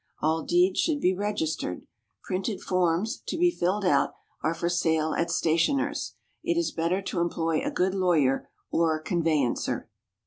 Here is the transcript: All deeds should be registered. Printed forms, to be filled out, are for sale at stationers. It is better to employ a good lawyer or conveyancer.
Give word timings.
All 0.19 0.41
deeds 0.41 0.79
should 0.79 0.99
be 0.99 1.13
registered. 1.13 1.85
Printed 2.23 2.59
forms, 2.59 3.21
to 3.27 3.37
be 3.37 3.51
filled 3.51 3.85
out, 3.85 4.15
are 4.41 4.55
for 4.55 4.67
sale 4.67 5.13
at 5.13 5.29
stationers. 5.29 6.15
It 6.43 6.57
is 6.57 6.71
better 6.71 7.03
to 7.03 7.19
employ 7.19 7.61
a 7.63 7.69
good 7.69 7.93
lawyer 7.93 8.49
or 8.71 8.99
conveyancer. 8.99 9.91